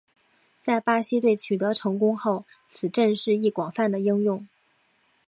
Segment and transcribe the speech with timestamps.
[0.59, 4.47] 在巴西队取得成功后此阵式亦广泛地应用。